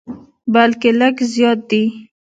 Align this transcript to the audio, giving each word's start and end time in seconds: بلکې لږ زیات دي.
بلکې 0.53 0.89
لږ 0.99 1.15
زیات 1.33 1.59
دي. 1.69 1.83